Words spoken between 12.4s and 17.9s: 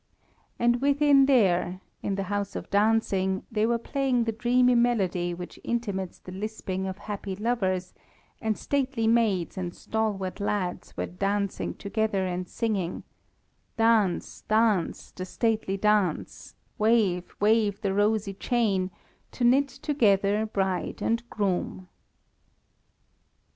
singing: "Dance, dance, the stately dance, Wave, wave